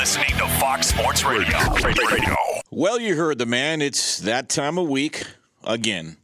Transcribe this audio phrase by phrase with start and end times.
[0.00, 1.58] listening to Fox Sports Radio.
[1.84, 2.34] Radio.
[2.70, 3.82] Well, you heard the man.
[3.82, 5.24] It's that time of week
[5.62, 6.16] again.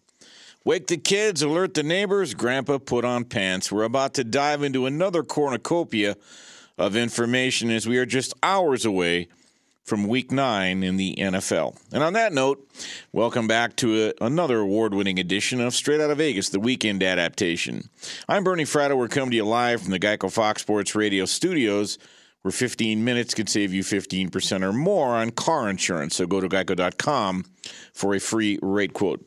[0.65, 3.70] Wake the kids, alert the neighbors, grandpa put on pants.
[3.70, 6.17] We're about to dive into another cornucopia
[6.78, 9.29] of information as we are just hours away
[9.84, 11.79] from week nine in the NFL.
[11.93, 12.66] And on that note,
[13.12, 17.90] welcome back to a, another award winning edition of Straight Outta Vegas, the weekend adaptation.
[18.27, 18.96] I'm Bernie Fratto.
[18.96, 21.98] We're coming to you live from the Geico Fox Sports Radio studios
[22.46, 26.14] where 15 minutes could save you 15% or more on car insurance.
[26.14, 27.44] So go to geico.com
[27.93, 29.26] for a free rate quote.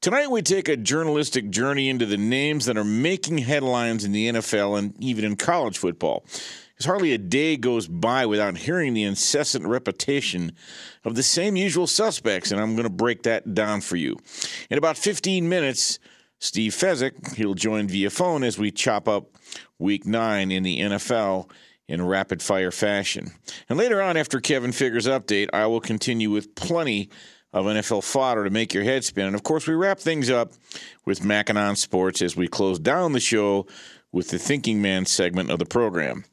[0.00, 4.28] Tonight, we take a journalistic journey into the names that are making headlines in the
[4.28, 6.24] NFL and even in college football.
[6.70, 10.52] Because hardly a day goes by without hearing the incessant repetition
[11.04, 14.16] of the same usual suspects, and I'm going to break that down for you.
[14.70, 15.98] In about 15 minutes,
[16.38, 19.24] Steve Fezzik, he'll join via phone as we chop up
[19.80, 21.50] week nine in the NFL
[21.90, 23.32] in rapid fire fashion.
[23.68, 27.10] And later on, after Kevin Figures update, I will continue with plenty
[27.52, 29.26] of NFL fodder to make your head spin.
[29.26, 30.52] And of course, we wrap things up
[31.04, 33.66] with Mackinon Sports as we close down the show
[34.12, 36.24] with the Thinking Man segment of the program.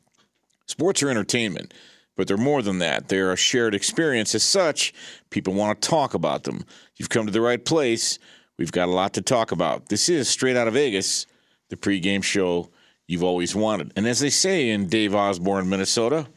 [0.68, 1.74] Sports are entertainment,
[2.16, 3.08] but they're more than that.
[3.08, 4.36] They're a shared experience.
[4.36, 4.94] As such,
[5.32, 6.66] people want to talk about them.
[6.98, 8.20] You've come to the right place.
[8.60, 9.90] We've got a lot to talk about.
[9.90, 11.26] This is Straight Outta Vegas,
[11.70, 12.70] the pregame show
[13.08, 13.94] you've always wanted.
[13.96, 16.28] And as they say in Dave Osborne, Minnesota,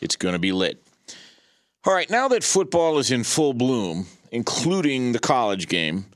[0.00, 0.82] it's going to be lit.
[1.84, 6.06] All right, now that football is in full bloom, including the college game,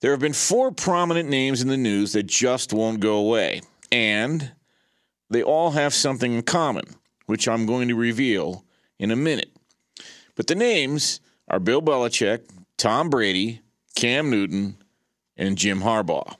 [0.00, 3.62] there have been four prominent names in the news that just won't go away.
[3.90, 4.52] And
[5.30, 6.84] they all have something in common,
[7.26, 8.64] which I'm going to reveal
[8.98, 9.50] in a minute.
[10.34, 13.60] But the names are Bill Belichick, Tom Brady,
[13.94, 14.76] Cam Newton,
[15.36, 16.36] and Jim Harbaugh.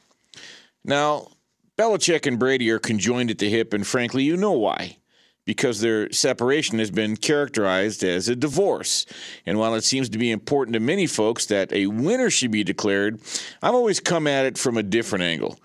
[0.84, 1.28] Now,
[1.78, 4.98] Belichick and Brady are conjoined at the hip, and frankly, you know why.
[5.44, 9.06] Because their separation has been characterized as a divorce.
[9.44, 12.62] And while it seems to be important to many folks that a winner should be
[12.62, 13.20] declared,
[13.60, 15.58] I've always come at it from a different angle.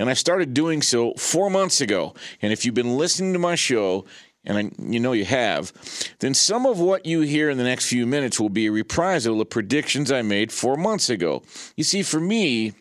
[0.00, 2.14] And I started doing so four months ago.
[2.42, 4.04] And if you've been listening to my show,
[4.44, 5.72] and I, you know you have,
[6.20, 9.40] then some of what you hear in the next few minutes will be a reprisal
[9.40, 11.42] of predictions I made four months ago.
[11.76, 12.72] You see, for me,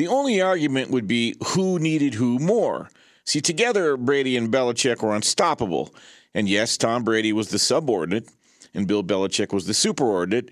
[0.00, 2.88] the only argument would be who needed who more.
[3.26, 5.94] See, together, Brady and Belichick were unstoppable.
[6.32, 8.26] And yes, Tom Brady was the subordinate,
[8.72, 10.48] and Bill Belichick was the superordinate.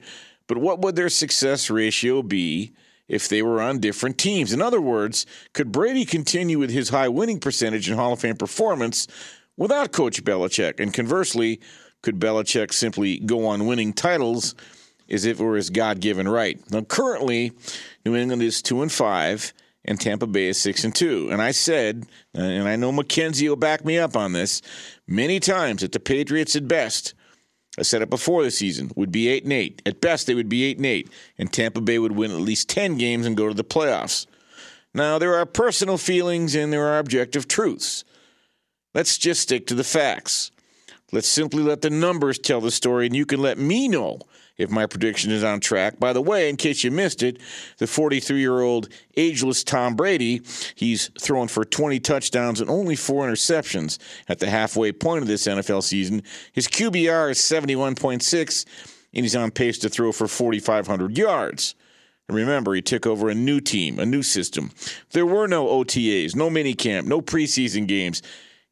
[0.48, 2.74] But what would their success ratio be
[3.08, 4.52] if they were on different teams?
[4.52, 8.36] In other words, could Brady continue with his high winning percentage and Hall of Fame
[8.36, 9.08] performance
[9.56, 10.78] without Coach Belichick?
[10.78, 11.58] And conversely,
[12.02, 14.54] could Belichick simply go on winning titles
[15.10, 16.58] as if it were his God given right?
[16.70, 17.52] Now, currently,
[18.04, 19.52] New England is two and five,
[19.84, 21.28] and Tampa Bay is six and two.
[21.30, 24.60] And I said, and I know McKenzie will back me up on this,
[25.06, 27.14] many times that the Patriots at best,
[27.78, 29.80] I said it before the season, would be eight and eight.
[29.86, 31.08] At best, they would be eight and eight,
[31.38, 34.26] and Tampa Bay would win at least ten games and go to the playoffs.
[34.94, 38.04] Now, there are personal feelings and there are objective truths.
[38.94, 40.50] Let's just stick to the facts.
[41.12, 44.20] Let's simply let the numbers tell the story, and you can let me know
[44.58, 45.98] if my prediction is on track.
[45.98, 47.38] By the way, in case you missed it,
[47.78, 50.42] the 43 year old ageless Tom Brady,
[50.74, 53.98] he's thrown for 20 touchdowns and only four interceptions
[54.28, 56.22] at the halfway point of this NFL season.
[56.52, 58.66] His QBR is 71.6,
[59.14, 61.74] and he's on pace to throw for 4,500 yards.
[62.28, 64.70] And remember, he took over a new team, a new system.
[65.12, 68.22] There were no OTAs, no minicamp, no preseason games,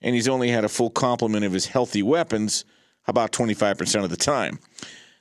[0.02, 2.64] and he's only had a full complement of his healthy weapons
[3.06, 4.58] about 25% of the time.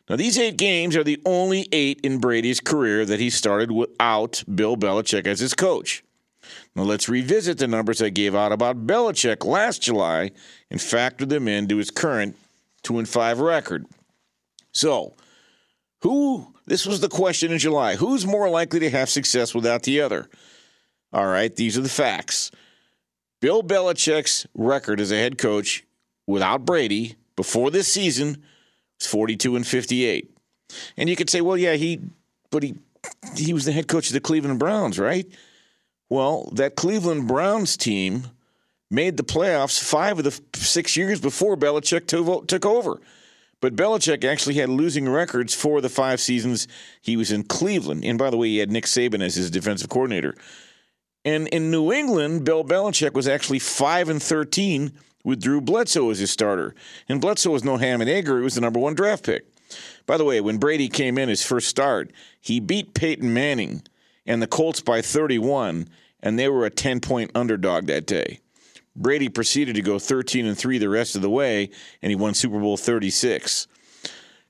[0.09, 4.43] Now, these eight games are the only eight in Brady's career that he started without
[4.53, 6.03] Bill Belichick as his coach.
[6.75, 10.31] Now, let's revisit the numbers I gave out about Belichick last July
[10.69, 12.35] and factor them into his current
[12.83, 13.87] 2 and 5 record.
[14.73, 15.15] So,
[16.01, 20.01] who, this was the question in July, who's more likely to have success without the
[20.01, 20.29] other?
[21.11, 22.51] All right, these are the facts.
[23.41, 25.83] Bill Belichick's record as a head coach
[26.27, 28.43] without Brady before this season
[28.99, 30.37] 42 and 58.
[30.97, 32.01] And you could say, well, yeah, he,
[32.51, 32.75] but he,
[33.35, 35.27] he was the head coach of the Cleveland Browns, right?
[36.09, 38.27] Well, that Cleveland Browns team
[38.91, 42.07] made the playoffs five of the six years before Belichick
[42.47, 42.99] took over.
[43.61, 46.67] But Belichick actually had losing records for the five seasons
[47.01, 48.03] he was in Cleveland.
[48.03, 50.35] And by the way, he had Nick Saban as his defensive coordinator.
[51.23, 54.91] And in New England, Bill Belichick was actually 5 and 13
[55.25, 56.73] with Drew Bledsoe as his starter.
[57.09, 59.45] And Bledsoe was no ham and egger, he was the number one draft pick.
[60.05, 63.81] By the way, when Brady came in his first start, he beat Peyton Manning
[64.25, 65.89] and the Colts by 31,
[66.21, 68.39] and they were a 10 point underdog that day.
[68.95, 71.69] Brady proceeded to go 13 and 3 the rest of the way,
[72.01, 73.67] and he won Super Bowl 36.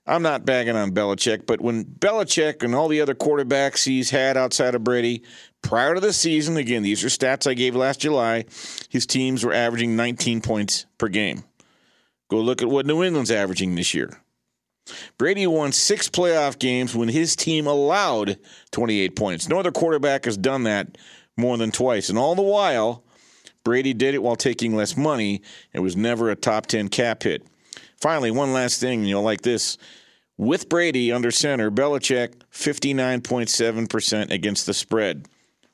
[0.07, 4.37] I'm not bagging on Belichick, but when Belichick and all the other quarterbacks he's had
[4.37, 5.23] outside of Brady
[5.63, 8.45] prior to the season, again, these are stats I gave last July,
[8.89, 11.43] his teams were averaging 19 points per game.
[12.29, 14.21] Go look at what New England's averaging this year.
[15.17, 18.37] Brady won six playoff games when his team allowed
[18.71, 19.49] 28 points.
[19.49, 20.99] No other quarterback has done that
[21.35, 22.09] more than twice.
[22.09, 23.03] And all the while,
[23.63, 25.41] Brady did it while taking less money.
[25.73, 27.43] It was never a top 10 cap hit.
[27.99, 29.77] Finally, one last thing, you'll like this.
[30.37, 35.27] With Brady under center, Belichick 59.7% against the spread.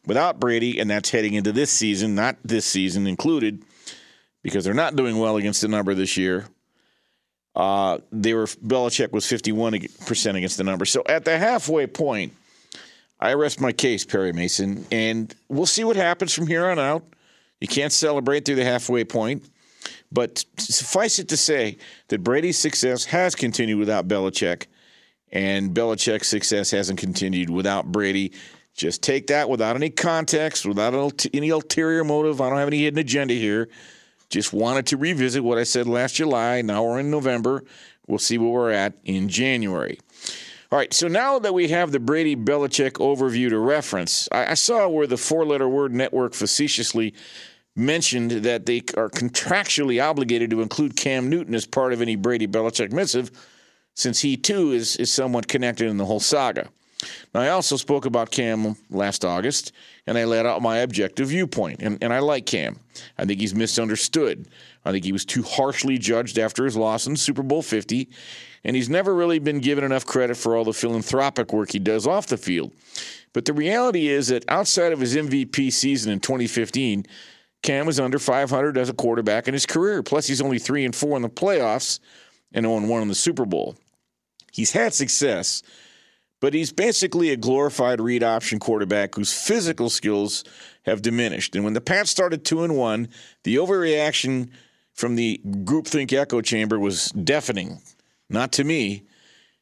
[0.06, 3.64] Without Brady, and that's heading into this season, not this season included,
[4.42, 6.46] because they're not doing well against the number this year.
[7.56, 10.86] Uh, they were Belichick was 51% against the number.
[10.86, 12.34] So at the halfway point,
[13.20, 17.04] I rest my case, Perry Mason, and we'll see what happens from here on out.
[17.60, 19.46] You can't celebrate through the halfway point.
[20.12, 21.78] But suffice it to say
[22.10, 24.66] that Brady's success has continued without Belichick,
[25.32, 28.34] and Belichick's success hasn't continued without Brady.
[28.74, 32.42] Just take that without any context, without any ulterior motive.
[32.42, 33.70] I don't have any hidden agenda here.
[34.30, 36.62] Just wanted to revisit what I said last July.
[36.62, 37.64] Now we're in November.
[38.08, 40.00] We'll see where we're at in January.
[40.72, 44.54] All right, so now that we have the Brady Belichick overview to reference, I, I
[44.54, 47.14] saw where the four letter word network facetiously
[47.76, 52.48] mentioned that they are contractually obligated to include Cam Newton as part of any Brady
[52.48, 53.32] Belichick missive,
[53.94, 56.70] since he too is, is somewhat connected in the whole saga.
[57.34, 59.72] Now, I also spoke about Cam last August,
[60.06, 61.82] and I laid out my objective viewpoint.
[61.82, 62.78] And, and I like Cam.
[63.18, 64.48] I think he's misunderstood.
[64.86, 68.10] I think he was too harshly judged after his loss in Super Bowl 50,
[68.64, 72.06] and he's never really been given enough credit for all the philanthropic work he does
[72.06, 72.72] off the field.
[73.34, 77.06] But the reality is that outside of his MVP season in 2015,
[77.62, 80.02] Cam was under 500 as a quarterback in his career.
[80.02, 82.00] Plus, he's only three and four in the playoffs
[82.54, 83.76] and 0 1 in the Super Bowl.
[84.52, 85.64] He's had success,
[86.40, 90.44] but he's basically a glorified read option quarterback whose physical skills
[90.84, 91.56] have diminished.
[91.56, 93.08] And when the Pats started 2 and 1,
[93.44, 94.50] the overreaction
[94.94, 97.82] from the groupthink echo chamber was deafening.
[98.30, 99.04] Not to me.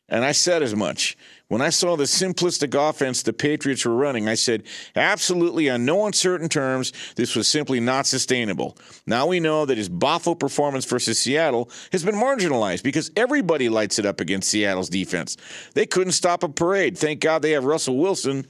[0.07, 1.17] And I said as much.
[1.49, 4.63] When I saw the simplistic offense the Patriots were running, I said,
[4.95, 8.77] absolutely, on no uncertain terms, this was simply not sustainable.
[9.07, 13.97] Now we know that his Boffo performance versus Seattle has been marginalized because everybody lights
[13.97, 15.37] it up against Seattle's defense.
[15.73, 16.95] They couldn't stop a parade.
[16.99, 18.45] Thank God they have Russell Wilson,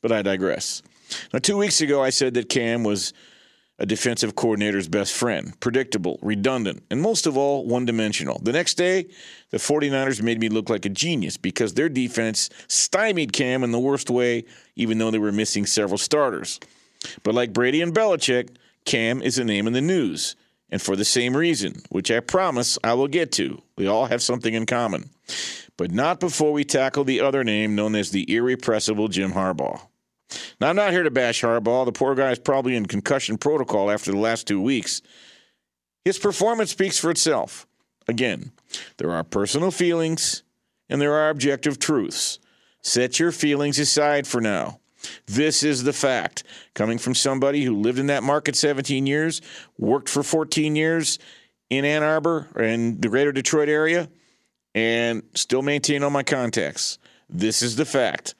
[0.00, 0.82] but I digress.
[1.34, 3.12] Now, two weeks ago, I said that Cam was
[3.78, 5.58] a defensive coordinator's best friend.
[5.60, 8.40] Predictable, redundant, and most of all, one dimensional.
[8.42, 9.06] The next day,
[9.50, 13.78] the 49ers made me look like a genius because their defense stymied Cam in the
[13.78, 14.44] worst way,
[14.76, 16.58] even though they were missing several starters.
[17.22, 20.34] But like Brady and Belichick, Cam is a name in the news,
[20.70, 23.62] and for the same reason, which I promise I will get to.
[23.76, 25.10] We all have something in common.
[25.76, 29.80] But not before we tackle the other name known as the irrepressible Jim Harbaugh.
[30.60, 31.84] Now, I'm not here to bash Harbaugh.
[31.84, 35.02] The poor guy is probably in concussion protocol after the last two weeks.
[36.04, 37.66] His performance speaks for itself.
[38.06, 38.52] Again,
[38.96, 40.42] there are personal feelings
[40.88, 42.38] and there are objective truths.
[42.82, 44.80] Set your feelings aside for now.
[45.26, 46.44] This is the fact.
[46.74, 49.40] Coming from somebody who lived in that market 17 years,
[49.78, 51.18] worked for 14 years
[51.70, 54.08] in Ann Arbor and the greater Detroit area,
[54.74, 56.98] and still maintain all my contacts.
[57.28, 58.34] This is the fact.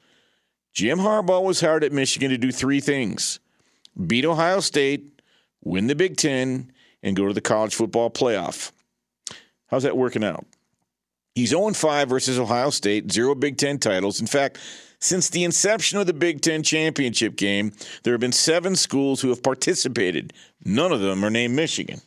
[0.73, 3.39] Jim Harbaugh was hired at Michigan to do three things
[4.07, 5.21] beat Ohio State,
[5.61, 6.71] win the Big Ten,
[7.03, 8.71] and go to the college football playoff.
[9.67, 10.45] How's that working out?
[11.35, 14.19] He's 0 5 versus Ohio State, zero Big Ten titles.
[14.19, 14.57] In fact,
[14.99, 17.71] since the inception of the Big Ten championship game,
[18.03, 20.33] there have been seven schools who have participated.
[20.65, 22.01] None of them are named Michigan.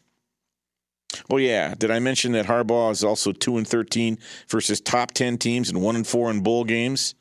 [1.31, 5.39] Oh yeah, did I mention that Harbaugh is also two and thirteen versus top ten
[5.39, 7.15] teams and one and four in bowl games?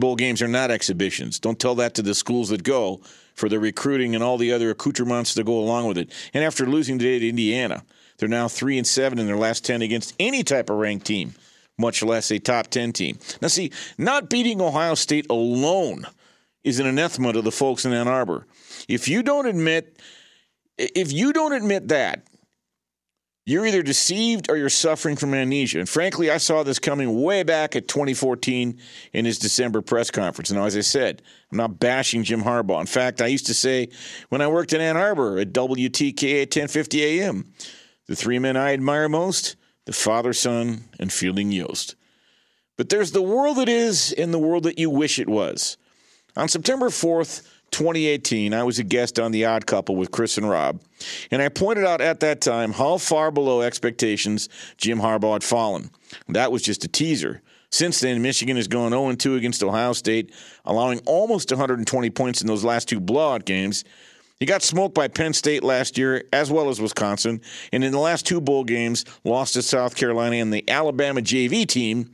[0.00, 1.38] Bowl games are not exhibitions.
[1.38, 3.00] Don't tell that to the schools that go
[3.34, 6.10] for the recruiting and all the other accoutrements that go along with it.
[6.32, 7.84] And after losing today to Indiana,
[8.18, 11.34] they're now three and seven in their last ten against any type of ranked team,
[11.76, 13.18] much less a top ten team.
[13.42, 16.06] Now, see, not beating Ohio State alone
[16.64, 18.46] is an anathema to the folks in Ann Arbor.
[18.88, 20.00] If you don't admit,
[20.78, 22.26] if you don't admit that,
[23.46, 25.78] you're either deceived or you're suffering from amnesia.
[25.78, 28.76] And frankly, I saw this coming way back at 2014
[29.12, 30.50] in his December press conference.
[30.50, 31.22] Now, as I said,
[31.52, 32.80] I'm not bashing Jim Harbaugh.
[32.80, 33.88] In fact, I used to say
[34.30, 37.52] when I worked in Ann Arbor at WTKA at 1050 a.m.,
[38.08, 41.94] the three men I admire most, the father, son, and Fielding Yost.
[42.76, 45.76] But there's the world that is and the world that you wish it was.
[46.36, 50.48] On September 4th, 2018, I was a guest on The Odd Couple with Chris and
[50.48, 50.80] Rob,
[51.30, 55.90] and I pointed out at that time how far below expectations Jim Harbaugh had fallen.
[56.28, 57.42] That was just a teaser.
[57.70, 60.32] Since then, Michigan has gone 0 2 against Ohio State,
[60.64, 63.84] allowing almost 120 points in those last two blowout games.
[64.38, 67.40] He got smoked by Penn State last year, as well as Wisconsin,
[67.72, 71.66] and in the last two bowl games, lost to South Carolina and the Alabama JV
[71.66, 72.10] team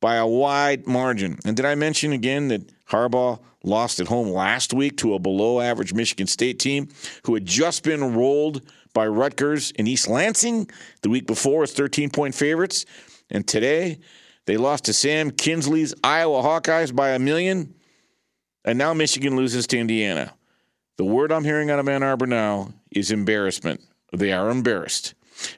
[0.00, 1.38] by a wide margin.
[1.44, 5.60] And did I mention again that Harbaugh lost at home last week to a below
[5.60, 6.88] average Michigan State team
[7.24, 8.62] who had just been rolled
[8.94, 10.70] by Rutgers in East Lansing
[11.02, 12.84] the week before as 13 point favorites?
[13.30, 13.98] And today,
[14.46, 17.74] they lost to Sam Kinsley's Iowa Hawkeyes by a million.
[18.64, 20.34] And now Michigan loses to Indiana.
[20.98, 23.80] The word I'm hearing out of Ann Arbor now is embarrassment.
[24.12, 25.14] They are embarrassed.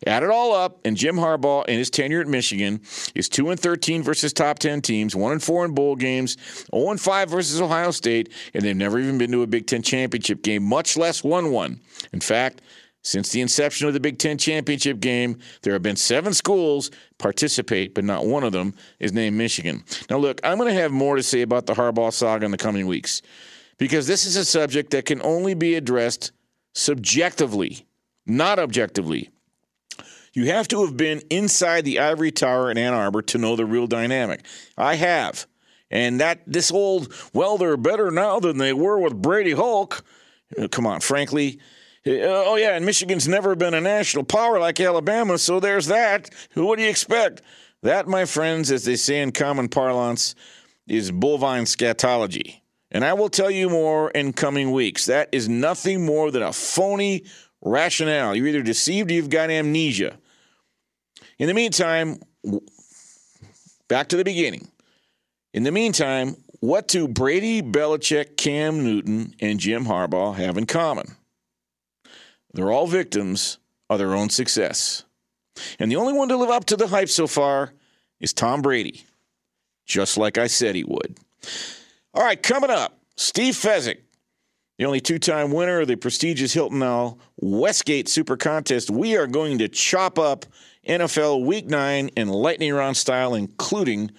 [0.06, 2.80] Add it all up, and Jim Harbaugh in his tenure at Michigan
[3.14, 6.68] is two and thirteen versus top ten teams, one and four in bowl games, zero
[6.72, 9.82] oh and five versus Ohio State, and they've never even been to a Big Ten
[9.82, 11.80] championship game, much less won one.
[12.12, 12.62] In fact,
[13.02, 17.94] since the inception of the Big Ten championship game, there have been seven schools participate,
[17.94, 19.84] but not one of them is named Michigan.
[20.08, 22.56] Now, look, I'm going to have more to say about the Harbaugh saga in the
[22.56, 23.20] coming weeks
[23.78, 26.32] because this is a subject that can only be addressed
[26.74, 27.86] subjectively,
[28.26, 29.30] not objectively.
[30.34, 33.64] You have to have been inside the ivory tower in Ann Arbor to know the
[33.64, 34.44] real dynamic.
[34.76, 35.46] I have.
[35.90, 40.04] And that this old, well, they're better now than they were with Brady Hoke.
[40.58, 41.60] Uh, come on, frankly.
[42.04, 46.30] Uh, oh, yeah, and Michigan's never been a national power like Alabama, so there's that.
[46.54, 47.40] What do you expect?
[47.82, 50.34] That, my friends, as they say in common parlance,
[50.88, 52.60] is bovine scatology.
[52.90, 55.06] And I will tell you more in coming weeks.
[55.06, 57.24] That is nothing more than a phony
[57.62, 58.34] rationale.
[58.34, 60.18] You're either deceived or you've got amnesia.
[61.38, 62.20] In the meantime,
[63.88, 64.68] back to the beginning.
[65.52, 71.16] In the meantime, what do Brady, Belichick, Cam Newton, and Jim Harbaugh have in common?
[72.52, 73.58] They're all victims
[73.90, 75.04] of their own success.
[75.78, 77.72] And the only one to live up to the hype so far
[78.20, 79.04] is Tom Brady,
[79.86, 81.18] just like I said he would.
[82.12, 83.98] All right, coming up, Steve Fezzik,
[84.78, 88.90] the only two time winner of the prestigious Hilton Now Westgate Super Contest.
[88.90, 90.46] We are going to chop up
[90.84, 94.10] NFL Week 9 in lightning round style, including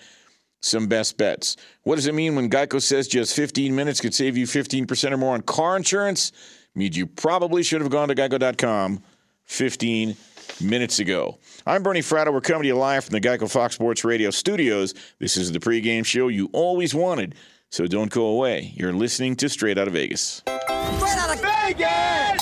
[0.61, 1.57] some best bets.
[1.83, 5.17] What does it mean when Geico says just 15 minutes could save you 15% or
[5.17, 6.31] more on car insurance?
[6.75, 9.03] It means you probably should have gone to geico.com
[9.43, 10.17] 15
[10.61, 11.37] minutes ago.
[11.65, 12.33] I'm Bernie Fratto.
[12.33, 14.93] We're coming to you live from the Geico Fox Sports Radio studios.
[15.19, 17.35] This is the pregame show you always wanted,
[17.69, 18.73] so don't go away.
[18.75, 20.41] You're listening to Straight Outta Vegas.
[20.45, 22.41] Straight Out of Vegas!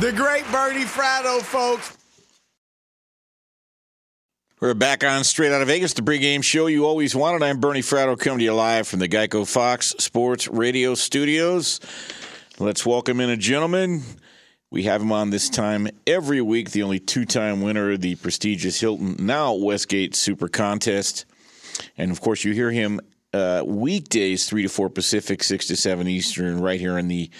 [0.00, 1.97] The great Bernie Fratto, folks.
[4.60, 7.44] We're back on Straight Outta Vegas, the pregame show you always wanted.
[7.44, 11.78] I'm Bernie Fratto, coming to you live from the Geico Fox Sports Radio studios.
[12.58, 14.02] Let's welcome in a gentleman.
[14.68, 18.16] We have him on this time every week, the only two time winner of the
[18.16, 21.24] prestigious Hilton, now Westgate Super Contest.
[21.96, 22.98] And of course, you hear him
[23.32, 27.30] uh, weekdays, 3 to 4 Pacific, 6 to 7 Eastern, right here on the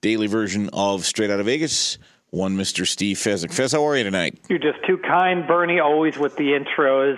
[0.00, 1.98] daily version of Straight Outta Vegas
[2.32, 2.86] one Mr.
[2.86, 3.52] Steve Fezzik.
[3.52, 4.38] Fez, how are you tonight?
[4.48, 7.16] You're just too kind, Bernie, always with the intros.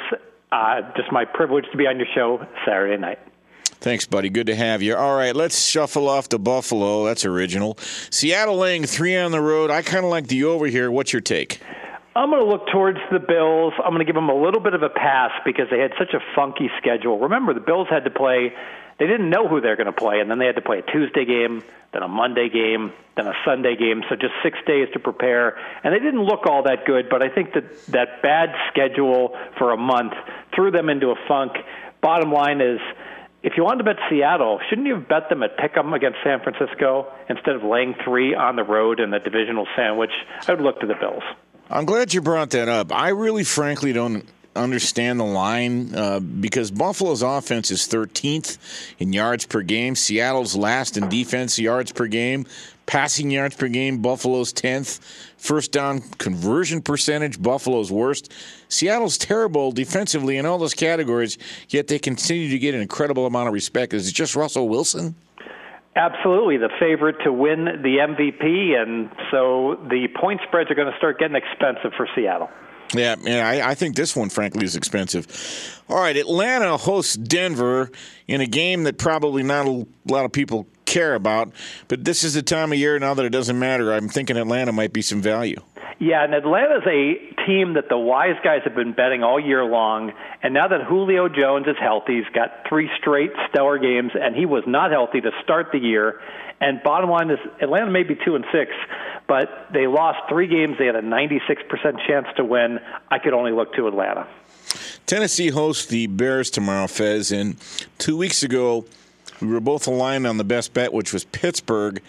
[0.50, 3.20] Uh, just my privilege to be on your show Saturday night.
[3.64, 4.28] Thanks, buddy.
[4.28, 4.96] Good to have you.
[4.96, 7.04] All right, let's shuffle off to Buffalo.
[7.04, 7.78] That's original.
[8.10, 9.70] Seattle laying three on the road.
[9.70, 10.90] I kind of like the over here.
[10.90, 11.60] What's your take?
[12.16, 13.72] I'm going to look towards the Bills.
[13.84, 16.12] I'm going to give them a little bit of a pass because they had such
[16.12, 17.20] a funky schedule.
[17.20, 18.52] Remember, the Bills had to play
[18.98, 20.82] they didn't know who they're going to play, and then they had to play a
[20.82, 24.02] Tuesday game, then a Monday game, then a Sunday game.
[24.08, 27.08] So just six days to prepare, and they didn't look all that good.
[27.08, 30.12] But I think that that bad schedule for a month
[30.54, 31.52] threw them into a funk.
[32.00, 32.80] Bottom line is.
[33.42, 36.40] If you wanted to bet Seattle, shouldn't you have bet them at Pick'em against San
[36.40, 40.12] Francisco instead of laying three on the road in the divisional sandwich?
[40.48, 41.22] I would look to the Bills.
[41.68, 42.90] I'm glad you brought that up.
[42.90, 44.24] I really, frankly, don't
[44.56, 48.58] understand the line uh, because Buffalo's offense is 13th
[48.98, 49.94] in yards per game.
[49.94, 52.46] Seattle's last in defense yards per game.
[52.86, 55.00] Passing yards per game, Buffalo's 10th.
[55.38, 58.30] First down conversion percentage, Buffalo's worst.
[58.68, 63.48] Seattle's terrible defensively in all those categories, yet they continue to get an incredible amount
[63.48, 63.94] of respect.
[63.94, 65.14] Is it just Russell Wilson?
[65.96, 70.98] Absolutely, the favorite to win the MVP, and so the point spreads are going to
[70.98, 72.50] start getting expensive for Seattle.
[72.94, 75.82] Yeah, yeah, I, I, think this one, frankly, is expensive.
[75.88, 77.90] All right, Atlanta hosts Denver
[78.28, 81.52] in a game that probably not a lot of people care about,
[81.88, 83.92] but this is the time of year now that it doesn't matter.
[83.92, 85.60] I'm thinking Atlanta might be some value.
[85.98, 90.12] Yeah, and Atlanta's a team that the wise guys have been betting all year long.
[90.42, 94.44] And now that Julio Jones is healthy, he's got three straight stellar games, and he
[94.44, 96.20] was not healthy to start the year.
[96.60, 98.70] And bottom line is, Atlanta may be two and six,
[99.26, 100.76] but they lost three games.
[100.78, 102.80] They had a 96% chance to win.
[103.10, 104.26] I could only look to Atlanta.
[105.06, 107.32] Tennessee hosts the Bears tomorrow, Fez.
[107.32, 107.56] And
[107.98, 108.86] two weeks ago,
[109.40, 112.02] we were both aligned on the best bet, which was Pittsburgh.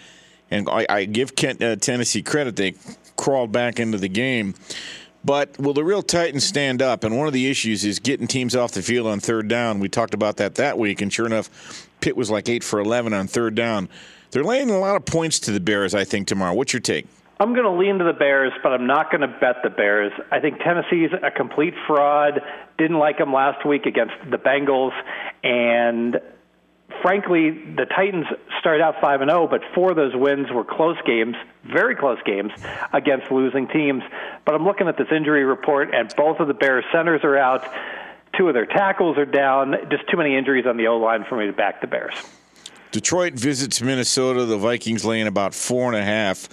[0.50, 2.74] And I, I give Kent, uh, Tennessee credit; they
[3.16, 4.54] crawled back into the game.
[5.24, 7.02] But will the real Titans stand up?
[7.02, 9.80] And one of the issues is getting teams off the field on third down.
[9.80, 13.12] We talked about that that week, and sure enough, Pitt was like eight for eleven
[13.12, 13.88] on third down.
[14.30, 16.54] They're laying a lot of points to the Bears, I think, tomorrow.
[16.54, 17.06] What's your take?
[17.38, 20.12] I'm going to lean to the Bears, but I'm not going to bet the Bears.
[20.32, 22.40] I think Tennessee's a complete fraud.
[22.78, 24.92] Didn't like them last week against the Bengals,
[25.44, 26.18] and
[27.02, 28.26] frankly, the Titans
[28.60, 32.18] started out 5 and 0, but four of those wins were close games, very close
[32.24, 32.52] games
[32.92, 34.02] against losing teams.
[34.46, 37.68] But I'm looking at this injury report, and both of the Bears centers are out.
[38.36, 39.74] Two of their tackles are down.
[39.90, 42.14] Just too many injuries on the O line for me to back the Bears.
[42.90, 44.44] Detroit visits Minnesota.
[44.44, 46.48] The Vikings laying about four and a half.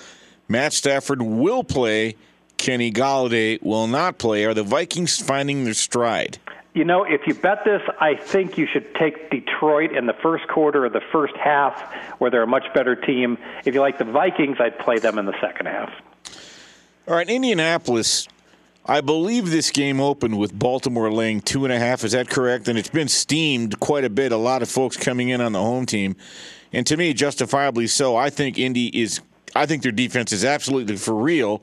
[0.47, 2.15] Matt Stafford will play.
[2.57, 4.45] Kenny Golladay will not play.
[4.45, 6.37] Are the Vikings finding their stride?
[6.73, 10.47] You know, if you bet this, I think you should take Detroit in the first
[10.47, 11.79] quarter or the first half,
[12.19, 13.37] where they're a much better team.
[13.63, 15.91] If you like the Vikings, I'd play them in the second half.
[17.07, 18.27] All right, Indianapolis.
[18.85, 22.03] I believe this game opened with Baltimore laying two and a half.
[22.03, 22.67] Is that correct?
[22.67, 24.33] And it's been steamed quite a bit.
[24.33, 26.17] A lot of folks coming in on the home team,
[26.73, 28.15] and to me, justifiably so.
[28.17, 29.21] I think Indy is.
[29.55, 31.61] I think their defense is absolutely for real.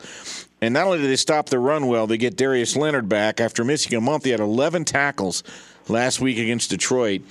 [0.62, 3.65] And not only did they stop the run well, they get Darius Leonard back after
[3.65, 4.25] missing a month.
[4.25, 5.43] He had 11 tackles
[5.89, 7.23] last week against Detroit.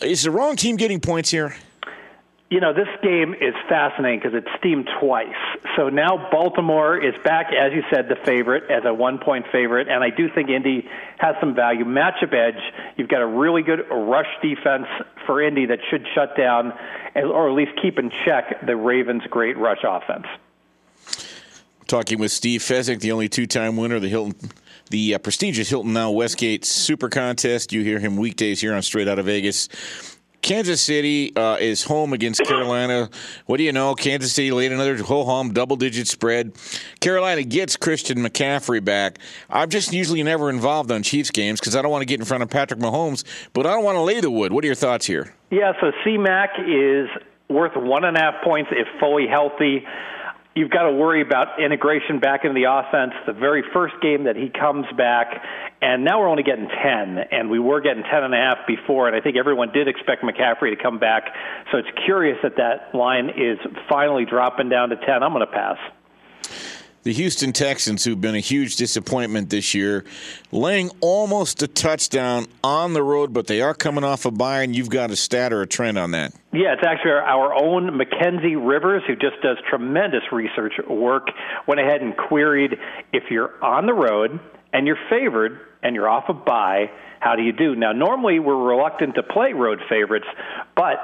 [0.00, 1.54] Is the wrong team getting points here?
[2.50, 5.34] You know, this game is fascinating because it's steamed twice.
[5.76, 9.88] So now Baltimore is back, as you said, the favorite, as a one point favorite.
[9.88, 11.84] And I do think Indy has some value.
[11.84, 12.62] Matchup edge,
[12.96, 14.86] you've got a really good rush defense
[15.26, 16.72] for Indy that should shut down,
[17.16, 20.26] or at least keep in check, the Ravens' great rush offense.
[21.86, 24.50] Talking with Steve Fezzik, the only two-time winner of the Hilton,
[24.90, 27.72] the uh, prestigious Hilton Now Westgate Super Contest.
[27.72, 30.13] You hear him weekdays here on Straight Outta Vegas.
[30.44, 33.08] Kansas City uh, is home against Carolina.
[33.46, 33.94] What do you know?
[33.94, 36.52] Kansas City laid another ho hum double digit spread.
[37.00, 39.18] Carolina gets Christian McCaffrey back.
[39.48, 42.26] I'm just usually never involved on Chiefs games because I don't want to get in
[42.26, 44.52] front of Patrick Mahomes, but I don't want to lay the wood.
[44.52, 45.34] What are your thoughts here?
[45.50, 47.08] Yeah, so C-Mac is
[47.48, 49.86] worth one and a half points if fully healthy
[50.54, 53.12] you've got to worry about integration back into the offense.
[53.26, 55.42] The very first game that he comes back,
[55.82, 59.08] and now we're only getting 10, and we were getting 10 and a half before,
[59.08, 61.34] and I think everyone did expect McCaffrey to come back.
[61.72, 65.22] So it's curious that that line is finally dropping down to 10.
[65.22, 65.78] I'm going to pass
[67.04, 70.04] the Houston Texans, who've been a huge disappointment this year,
[70.50, 74.74] laying almost a touchdown on the road, but they are coming off a bye, and
[74.74, 76.32] you've got a stat or a trend on that.
[76.52, 81.28] Yeah, it's actually our own Mackenzie Rivers, who just does tremendous research work,
[81.66, 82.78] went ahead and queried
[83.12, 84.40] if you're on the road
[84.72, 86.90] and you're favored and you're off a bye,
[87.20, 87.74] how do you do?
[87.74, 90.26] Now, normally we're reluctant to play road favorites,
[90.74, 90.96] but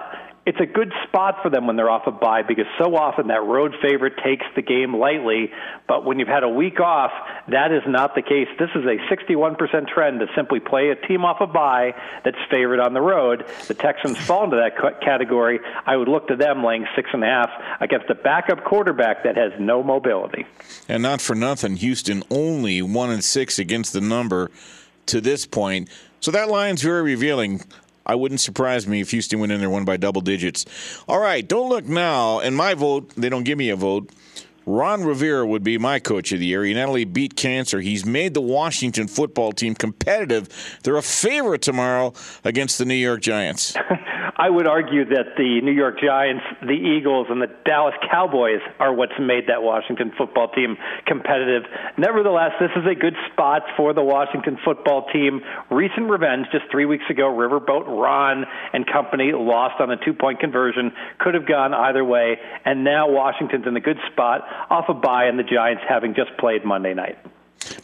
[0.46, 3.42] it's a good spot for them when they're off a bye because so often that
[3.42, 5.50] road favorite takes the game lightly.
[5.87, 7.11] But when you've had a week off,
[7.48, 8.48] that is not the case.
[8.59, 12.81] This is a 61% trend to simply play a team off a bye that's favored
[12.81, 13.44] on the road.
[13.68, 15.61] The Texans fall into that category.
[15.85, 17.50] I would look to them laying six and a half
[17.81, 20.46] against a backup quarterback that has no mobility.
[20.88, 24.50] And not for nothing, Houston only one and six against the number
[25.07, 25.90] to this point.
[26.20, 27.62] So that line's very revealing.
[28.06, 30.66] I wouldn't surprise me if Houston went in there won by double digits.
[31.08, 32.40] All right, don't look now.
[32.40, 34.10] And my vote, they don't give me a vote.
[34.66, 36.64] Ron Rivera would be my coach of the year.
[36.64, 40.49] He not only beat cancer, he's made the Washington football team competitive.
[40.83, 42.12] They're a favorite tomorrow
[42.44, 43.75] against the New York Giants.
[44.40, 48.90] I would argue that the New York Giants, the Eagles, and the Dallas Cowboys are
[48.90, 51.64] what's made that Washington football team competitive.
[51.99, 55.42] Nevertheless, this is a good spot for the Washington football team.
[55.70, 60.40] Recent revenge just three weeks ago, Riverboat Ron and company lost on a two point
[60.40, 60.90] conversion.
[61.18, 62.38] Could have gone either way.
[62.64, 66.36] And now Washington's in a good spot off a bye, and the Giants having just
[66.38, 67.18] played Monday night.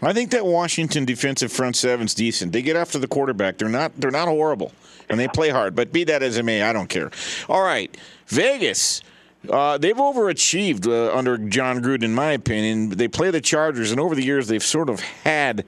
[0.03, 2.53] I think that Washington defensive front seven's decent.
[2.53, 3.59] They get after the quarterback.
[3.59, 3.93] They're not.
[3.97, 4.73] They're not horrible
[5.09, 5.75] and they play hard.
[5.75, 7.11] But be that as it may, I don't care.
[7.49, 7.95] All right,
[8.27, 9.03] Vegas.
[9.49, 12.91] Uh, they've overachieved uh, under Jon Gruden, in my opinion.
[12.91, 15.65] They play the Chargers, and over the years, they've sort of had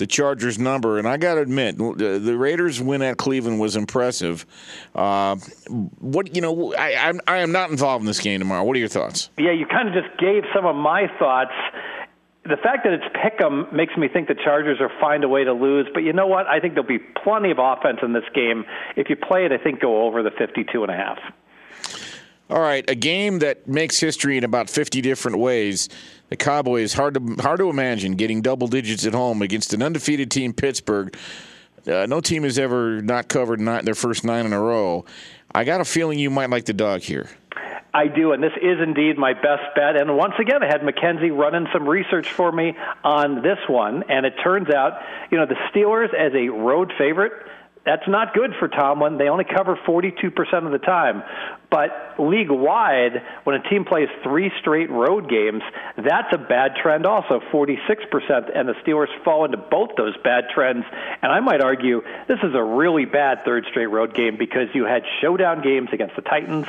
[0.00, 0.98] the Chargers number.
[0.98, 4.44] And I got to admit, the Raiders' win at Cleveland was impressive.
[4.94, 5.36] Uh,
[6.00, 8.64] what you know, I, I'm, I am not involved in this game tomorrow.
[8.64, 9.30] What are your thoughts?
[9.38, 11.52] Yeah, you kind of just gave some of my thoughts
[12.44, 15.52] the fact that it's Pick'em makes me think the Chargers are find a way to
[15.52, 15.86] lose.
[15.92, 16.46] But you know what?
[16.46, 18.64] I think there'll be plenty of offense in this game.
[18.96, 21.18] If you play it, I think go over the 52 and a half.
[22.48, 25.88] All right, a game that makes history in about 50 different ways.
[26.30, 30.30] The Cowboys hard to hard to imagine getting double digits at home against an undefeated
[30.30, 31.14] team, Pittsburgh.
[31.86, 35.04] Uh, no team has ever not covered their first nine in a row.
[35.52, 37.28] I got a feeling you might like the dog here.
[37.92, 39.96] I do, and this is indeed my best bet.
[39.96, 44.24] And once again, I had Mackenzie running some research for me on this one, and
[44.24, 45.00] it turns out,
[45.32, 47.32] you know, the Steelers as a road favorite
[47.84, 49.16] that's not good for Tomlin.
[49.16, 51.22] They only cover 42% of the time.
[51.70, 55.62] But league wide, when a team plays three straight road games,
[55.96, 57.78] that's a bad trend also, 46%.
[58.54, 60.84] And the Steelers fall into both those bad trends.
[61.22, 64.84] And I might argue this is a really bad third straight road game because you
[64.84, 66.66] had showdown games against the Titans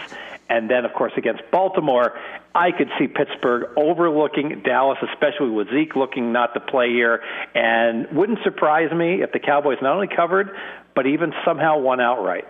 [0.51, 2.19] and then, of course, against Baltimore.
[2.53, 7.23] I could see Pittsburgh overlooking Dallas, especially with Zeke looking not to play here.
[7.55, 10.51] And wouldn't surprise me if the Cowboys not only covered,
[10.95, 12.47] but even somehow won outright.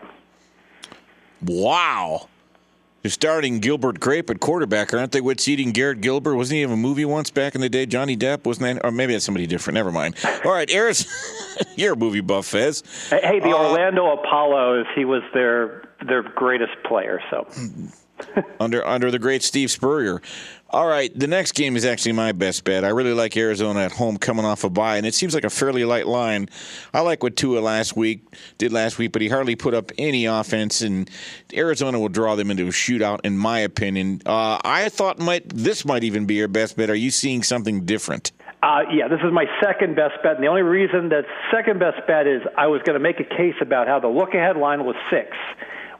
[1.41, 2.27] Wow.
[3.03, 5.21] You're starting Gilbert Grape at quarterback, aren't they?
[5.21, 6.35] What's eating Garrett Gilbert?
[6.35, 7.87] Wasn't he in a movie once back in the day?
[7.87, 8.85] Johnny Depp wasn't that?
[8.85, 9.73] Or maybe that's somebody different.
[9.73, 10.15] Never mind.
[10.45, 11.09] All right, Arizona.
[11.75, 12.83] you're a movie buff, Fez.
[13.09, 14.85] Hey, the uh, Orlando Apollos.
[14.95, 17.19] He was their their greatest player.
[17.31, 17.47] So
[18.59, 20.21] under under the great Steve Spurrier.
[20.73, 22.85] All right, the next game is actually my best bet.
[22.85, 25.49] I really like Arizona at home coming off a bye, and it seems like a
[25.49, 26.47] fairly light line.
[26.93, 28.23] I like what Tua last week
[28.57, 31.09] did last week, but he hardly put up any offense, and
[31.53, 34.21] Arizona will draw them into a shootout, in my opinion.
[34.25, 36.89] Uh, I thought might this might even be your best bet.
[36.89, 38.31] Are you seeing something different?
[38.63, 41.97] Uh, yeah, this is my second best bet, and the only reason that second best
[42.07, 44.85] bet is I was going to make a case about how the look ahead line
[44.85, 45.35] was six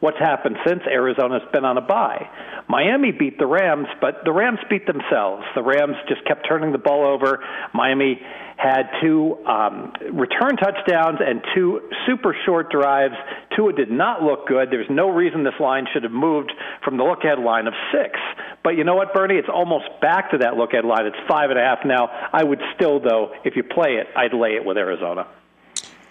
[0.01, 2.27] what's happened since Arizona's been on a bye.
[2.67, 5.43] Miami beat the Rams, but the Rams beat themselves.
[5.55, 7.43] The Rams just kept turning the ball over.
[7.73, 8.19] Miami
[8.57, 13.15] had two um, return touchdowns and two super short drives.
[13.55, 14.69] Tua did not look good.
[14.69, 16.51] There's no reason this line should have moved
[16.83, 18.19] from the look ahead line of six.
[18.63, 19.35] But you know what, Bernie?
[19.35, 21.05] It's almost back to that look ahead line.
[21.05, 22.09] It's five and a half now.
[22.31, 25.27] I would still, though, if you play it, I'd lay it with Arizona.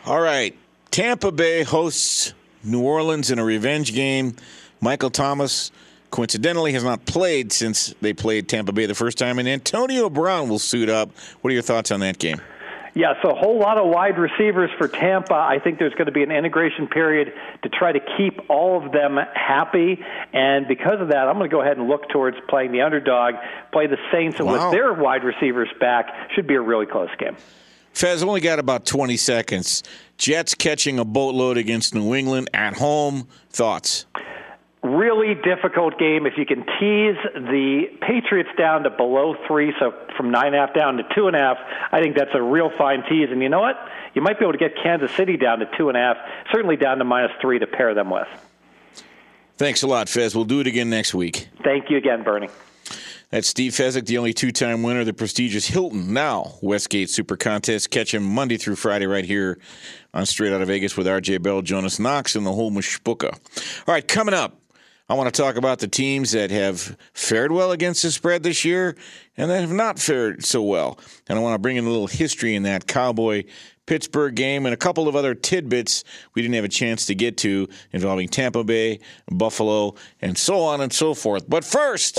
[0.04, 0.56] All right.
[0.90, 4.36] Tampa Bay hosts New Orleans in a revenge game.
[4.80, 5.70] Michael Thomas,
[6.10, 10.48] coincidentally, has not played since they played Tampa Bay the first time, and Antonio Brown
[10.48, 11.10] will suit up.
[11.40, 12.40] What are your thoughts on that game?
[12.94, 15.34] Yeah, so a whole lot of wide receivers for Tampa.
[15.34, 18.90] I think there's going to be an integration period to try to keep all of
[18.90, 20.04] them happy.
[20.32, 23.34] And because of that, I'm going to go ahead and look towards playing the underdog,
[23.72, 24.70] play the Saints, and wow.
[24.70, 27.36] with their wide receivers back, should be a really close game.
[27.92, 29.82] Fez only got about 20 seconds.
[30.20, 33.26] Jets catching a boatload against New England at home.
[33.48, 34.04] Thoughts?
[34.82, 36.26] Really difficult game.
[36.26, 40.58] If you can tease the Patriots down to below three, so from nine and a
[40.58, 41.56] half down to two and a half,
[41.90, 43.28] I think that's a real fine tease.
[43.30, 43.76] And you know what?
[44.14, 46.16] You might be able to get Kansas City down to two and a half,
[46.52, 48.28] certainly down to minus three to pair them with.
[49.56, 50.34] Thanks a lot, Fez.
[50.34, 51.48] We'll do it again next week.
[51.64, 52.48] Thank you again, Bernie.
[53.30, 57.36] That's Steve Fezzik, the only two time winner of the prestigious Hilton Now Westgate Super
[57.36, 57.88] Contest.
[57.90, 59.60] Catch him Monday through Friday right here
[60.12, 63.32] on Straight Outta Vegas with RJ Bell, Jonas Knox, and the whole Mashpuka.
[63.32, 64.60] All right, coming up,
[65.08, 68.64] I want to talk about the teams that have fared well against the spread this
[68.64, 68.96] year
[69.36, 70.98] and that have not fared so well.
[71.28, 73.44] And I want to bring in a little history in that Cowboy
[73.86, 76.02] Pittsburgh game and a couple of other tidbits
[76.34, 78.98] we didn't have a chance to get to involving Tampa Bay,
[79.30, 81.48] Buffalo, and so on and so forth.
[81.48, 82.18] But first.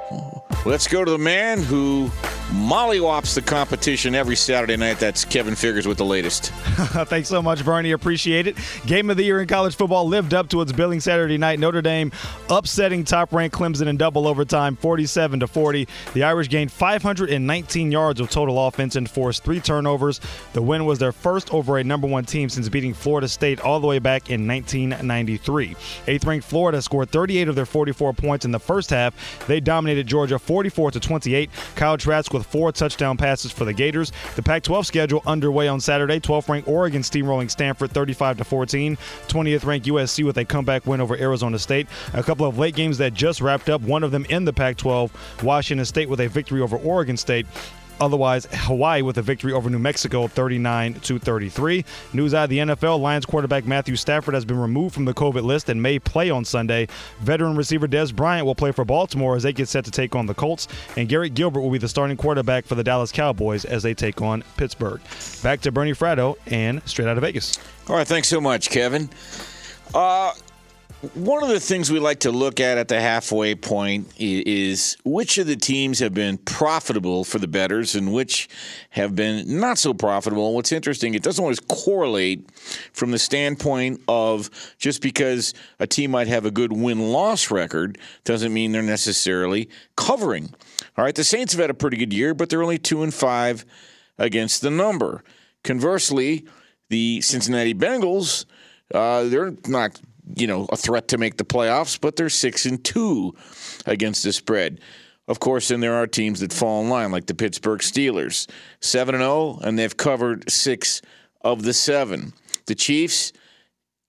[0.63, 2.11] Let's go to the man who
[2.51, 4.99] mollywops the competition every Saturday night.
[4.99, 6.47] That's Kevin Figures with the latest.
[7.07, 7.93] Thanks so much, Bernie.
[7.93, 8.57] Appreciate it.
[8.85, 11.59] Game of the year in college football lived up to its billing Saturday night.
[11.59, 12.11] Notre Dame
[12.49, 15.87] upsetting top-ranked Clemson in double overtime, 47 to 40.
[16.13, 20.19] The Irish gained 519 yards of total offense and forced three turnovers.
[20.53, 23.79] The win was their first over a number one team since beating Florida State all
[23.79, 25.75] the way back in 1993.
[26.07, 29.47] Eighth-ranked Florida scored 38 of their 44 points in the first half.
[29.47, 31.49] They dominated Georgia 44 to 28.
[31.75, 34.11] Kyle Trask with four touchdown passes for the Gators.
[34.35, 36.19] The Pac-12 schedule underway on Saturday.
[36.19, 38.97] 12th ranked Oregon steamrolling Stanford 35 to 14.
[39.27, 41.87] 20th ranked USC with a comeback win over Arizona State.
[42.13, 43.81] A couple of late games that just wrapped up.
[43.81, 45.11] One of them in the Pac-12.
[45.43, 47.45] Washington State with a victory over Oregon State.
[48.01, 51.85] Otherwise, Hawaii with a victory over New Mexico 39 to 33.
[52.13, 55.43] News out of the NFL Lions quarterback Matthew Stafford has been removed from the COVID
[55.43, 56.87] list and may play on Sunday.
[57.19, 60.25] Veteran receiver Dez Bryant will play for Baltimore as they get set to take on
[60.25, 60.67] the Colts.
[60.97, 64.19] And Garrett Gilbert will be the starting quarterback for the Dallas Cowboys as they take
[64.19, 64.99] on Pittsburgh.
[65.43, 67.59] Back to Bernie Fratto and straight out of Vegas.
[67.87, 69.11] All right, thanks so much, Kevin.
[69.93, 70.33] Uh,
[71.15, 75.39] One of the things we like to look at at the halfway point is which
[75.39, 78.47] of the teams have been profitable for the bettors and which
[78.91, 80.53] have been not so profitable.
[80.53, 82.47] What's interesting, it doesn't always correlate
[82.93, 87.97] from the standpoint of just because a team might have a good win loss record
[88.23, 90.53] doesn't mean they're necessarily covering.
[90.99, 93.11] All right, the Saints have had a pretty good year, but they're only two and
[93.11, 93.65] five
[94.19, 95.23] against the number.
[95.63, 96.45] Conversely,
[96.89, 98.45] the Cincinnati Bengals,
[98.93, 99.99] uh, they're not
[100.35, 103.33] you know, a threat to make the playoffs, but they're six and two
[103.85, 104.79] against the spread.
[105.27, 108.49] Of course, then there are teams that fall in line, like the Pittsburgh Steelers,
[108.81, 111.01] seven and zero, oh, and they've covered six
[111.41, 112.33] of the seven.
[112.65, 113.31] The Chiefs,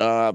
[0.00, 0.32] uh,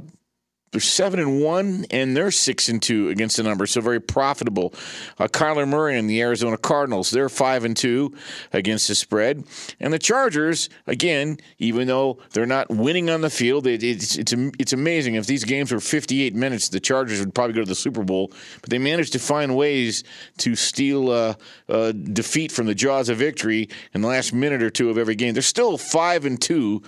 [0.71, 4.73] they're seven and one, and they're six and two against the number, so very profitable.
[5.17, 8.13] Uh, Kyler Murray and the Arizona Cardinals, they're five and two
[8.51, 9.45] against the spread,
[9.79, 14.33] and the Chargers, again, even though they're not winning on the field, it, it's it's
[14.59, 15.15] it's amazing.
[15.15, 18.31] If these games were 58 minutes, the Chargers would probably go to the Super Bowl,
[18.61, 20.03] but they managed to find ways
[20.39, 21.35] to steal uh,
[21.69, 25.15] uh, defeat from the jaws of victory in the last minute or two of every
[25.15, 25.33] game.
[25.33, 26.83] They're still five and two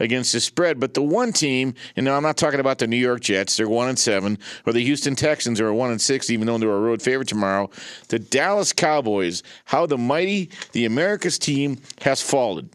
[0.00, 2.96] against the spread, but the one team, and now I'm not talking about the New
[2.96, 3.56] York Jets.
[3.56, 4.38] They're one and seven.
[4.66, 7.70] Or the Houston Texans are one and six, even though they're a road favorite tomorrow.
[8.08, 12.70] The Dallas Cowboys, how the mighty, the America's team has fallen.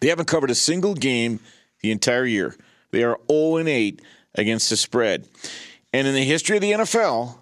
[0.00, 1.40] They haven't covered a single game
[1.80, 2.56] the entire year.
[2.90, 4.02] They are 0 and 8
[4.34, 5.28] against the spread.
[5.92, 7.36] And in the history of the NFL,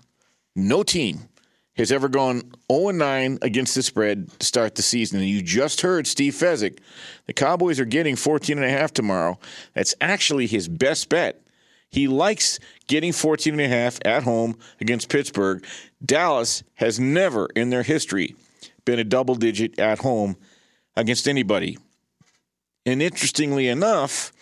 [0.56, 1.28] no team
[1.76, 5.20] has ever gone 0 9 against the spread to start the season.
[5.20, 6.78] And you just heard Steve Fezzik.
[7.26, 9.38] The Cowboys are getting 14 and a half tomorrow.
[9.74, 11.42] That's actually his best bet
[11.90, 15.64] he likes getting 14 and a half at home against Pittsburgh.
[16.04, 18.36] Dallas has never in their history
[18.84, 20.36] been a double digit at home
[20.96, 21.78] against anybody.
[22.84, 24.32] And interestingly enough,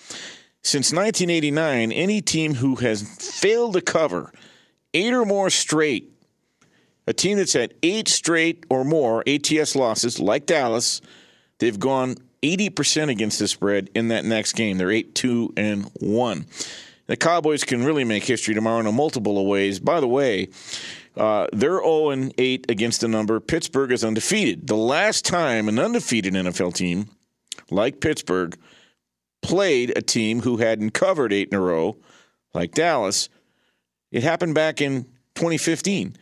[0.63, 4.33] since 1989, any team who has failed to cover
[4.95, 6.13] eight or more straight,
[7.07, 11.01] a team that's had eight straight or more ATS losses, like Dallas,
[11.59, 14.79] they've gone 80% against the spread in that next game.
[14.79, 16.47] They're 8 2 and 1.
[17.07, 19.79] The Cowboys can really make history tomorrow in a multiple of ways.
[19.79, 20.49] By the way,
[21.16, 23.40] uh, they're 0 8 against the number.
[23.40, 24.66] Pittsburgh is undefeated.
[24.66, 27.09] The last time an undefeated NFL team
[27.71, 28.59] like Pittsburgh
[29.42, 31.97] played a team who hadn't covered eight in a row,
[32.55, 33.29] like Dallas,
[34.11, 36.16] it happened back in 2015.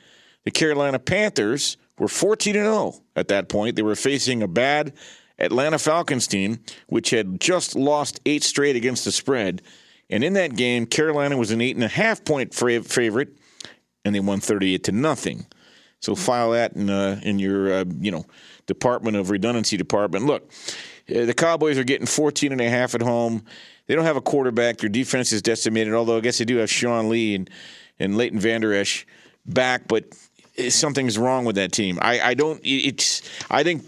[0.44, 3.76] The Carolina Panthers were 14 0 at that point.
[3.76, 4.92] They were facing a bad
[5.38, 9.62] Atlanta Falcons team, which had just lost eight straight against the spread.
[10.10, 13.36] And in that game, Carolina was an eight and a half point favorite,
[14.04, 15.46] and they won thirty-eight to nothing.
[16.00, 18.26] So file that in uh, in your uh, you know
[18.66, 20.26] Department of Redundancy department.
[20.26, 20.50] Look,
[21.08, 23.44] uh, the Cowboys are getting 14 and a half at home.
[23.86, 24.78] They don't have a quarterback.
[24.78, 25.94] Their defense is decimated.
[25.94, 27.50] Although I guess they do have Sean Lee and
[27.98, 29.06] and Leighton Vander Esch
[29.46, 30.04] back, but
[30.68, 31.98] something's wrong with that team.
[32.02, 32.60] I, I don't.
[32.62, 33.22] It's.
[33.50, 33.84] I think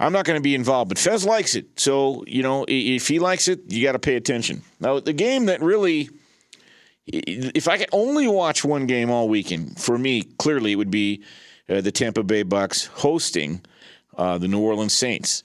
[0.00, 1.80] I'm not going to be involved, but Fez likes it.
[1.80, 4.62] So, you know, if he likes it, you got to pay attention.
[4.78, 6.08] Now, the game that really,
[7.06, 11.24] if I could only watch one game all weekend, for me, clearly it would be
[11.68, 13.60] uh, the Tampa Bay Bucks hosting
[14.16, 15.42] uh, the New Orleans Saints.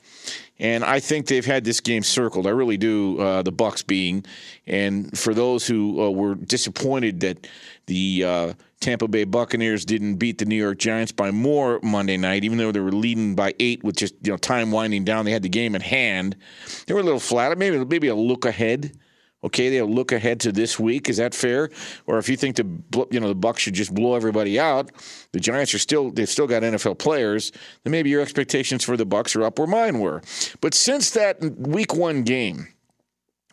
[0.60, 2.46] And I think they've had this game circled.
[2.46, 3.20] I really do.
[3.20, 4.24] Uh, the Bucks being,
[4.68, 7.48] and for those who uh, were disappointed that
[7.88, 12.44] the uh, Tampa Bay Buccaneers didn't beat the New York Giants by more Monday night,
[12.44, 15.24] even though they were leading by eight with just you know time winding down.
[15.24, 16.36] They had the game in hand.
[16.86, 17.58] They were a little flat.
[17.58, 19.00] Maybe maybe a look ahead.
[19.42, 21.08] Okay, they'll look ahead to this week.
[21.08, 21.70] Is that fair?
[22.08, 24.92] Or if you think the you know the Bucks should just blow everybody out,
[25.32, 27.54] the Giants are still they've still got NFL players.
[27.86, 30.22] Then maybe your expectations for the Bucks are up where mine were.
[30.60, 32.68] But since that Week One game,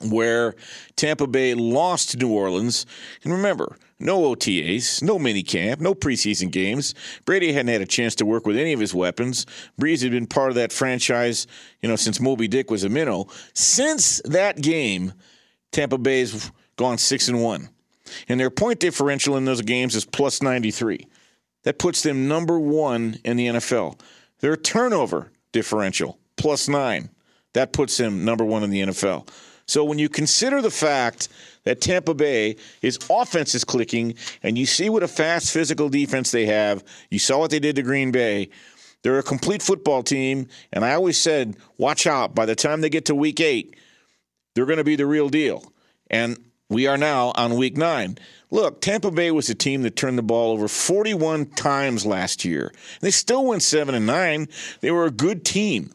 [0.00, 0.56] where
[0.96, 2.84] Tampa Bay lost to New Orleans,
[3.22, 6.94] and remember no OTAs, no minicamp, no preseason games.
[7.24, 9.46] Brady hadn't had a chance to work with any of his weapons.
[9.80, 11.46] Brees had been part of that franchise,
[11.82, 13.28] you know, since Moby Dick was a minnow.
[13.54, 15.12] Since that game,
[15.72, 17.68] Tampa Bay's gone six and one,
[18.28, 21.06] and their point differential in those games is plus ninety three.
[21.64, 24.00] That puts them number one in the NFL.
[24.40, 27.10] Their turnover differential plus nine.
[27.52, 29.28] That puts them number one in the NFL.
[29.66, 31.28] So when you consider the fact
[31.64, 36.30] that Tampa Bay, his offense is clicking, and you see what a fast physical defense
[36.30, 36.84] they have.
[37.10, 38.50] You saw what they did to Green Bay.
[39.02, 42.34] They're a complete football team, and I always said, watch out.
[42.34, 43.76] By the time they get to week eight,
[44.54, 45.72] they're going to be the real deal.
[46.10, 48.18] And we are now on week nine.
[48.50, 52.72] Look, Tampa Bay was a team that turned the ball over 41 times last year.
[53.00, 54.48] They still went 7 and 9.
[54.80, 55.92] They were a good team.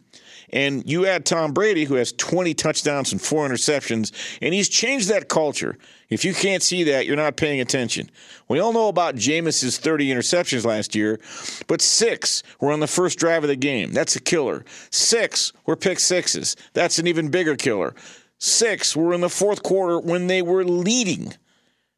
[0.55, 5.09] And you add Tom Brady, who has 20 touchdowns and four interceptions, and he's changed
[5.09, 5.77] that culture.
[6.09, 8.09] If you can't see that, you're not paying attention.
[8.47, 11.19] We all know about Jameis's 30 interceptions last year,
[11.67, 13.91] but six were on the first drive of the game.
[13.91, 14.63] That's a killer.
[14.91, 16.55] Six were pick sixes.
[16.71, 17.93] That's an even bigger killer.
[18.39, 21.33] Six were in the fourth quarter when they were leading.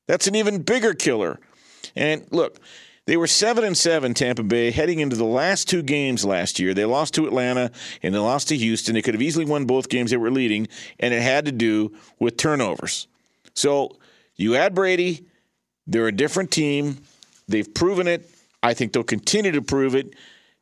[0.07, 1.39] That's an even bigger killer.
[1.95, 2.59] And look,
[3.07, 6.73] they were seven and seven, Tampa Bay, heading into the last two games last year.
[6.73, 7.71] They lost to Atlanta
[8.03, 8.93] and they lost to Houston.
[8.93, 10.67] They could have easily won both games they were leading,
[10.99, 13.07] and it had to do with turnovers.
[13.55, 13.97] So
[14.35, 15.25] you add Brady,
[15.87, 16.97] they're a different team.
[17.47, 18.29] They've proven it.
[18.61, 20.13] I think they'll continue to prove it.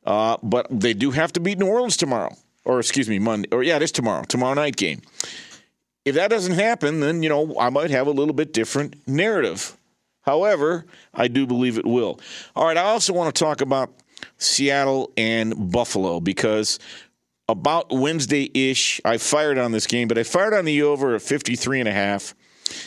[0.05, 2.31] Uh, but they do have to beat New Orleans tomorrow,
[2.63, 5.01] or excuse me, Monday, or yeah, it is tomorrow, tomorrow night game.
[6.05, 9.75] If that doesn't happen, then you know I might have a little bit different narrative.
[10.25, 12.19] However, I do believe it will.
[12.55, 13.93] All right, I also want to talk about
[14.37, 16.79] Seattle and Buffalo because
[17.47, 21.21] about Wednesday ish, I fired on this game, but I fired on the over at
[21.21, 22.33] 53 and a half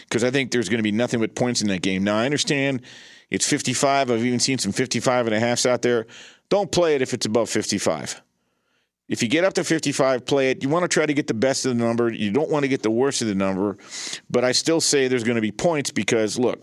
[0.09, 2.03] because I think there's going to be nothing but points in that game.
[2.03, 2.83] Now, I understand
[3.31, 4.11] it's 55.
[4.11, 6.07] I've even seen some 55 and a halfs out there.
[6.49, 8.21] Don't play it if it's above 55.
[9.09, 10.63] If you get up to 55, play it.
[10.63, 12.13] You want to try to get the best of the number.
[12.13, 13.79] You don't want to get the worst of the number.
[14.29, 16.63] But I still say there's going to be points because, look,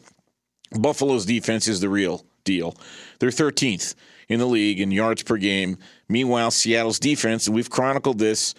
[0.80, 2.76] Buffalo's defense is the real deal.
[3.20, 3.96] They're 13th
[4.28, 5.78] in the league in yards per game.
[6.10, 8.54] Meanwhile, Seattle's defense, and we've chronicled this,